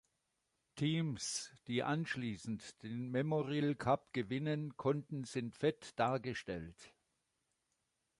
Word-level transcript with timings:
Teams 0.77 1.51
die 1.67 1.83
anschließend 1.83 2.81
den 2.81 3.11
Memorial 3.11 3.75
Cup 3.75 4.13
gewinnen 4.13 4.75
konnten 4.75 5.25
sind 5.25 5.55
fett 5.55 5.93
dargestellt. 5.99 6.91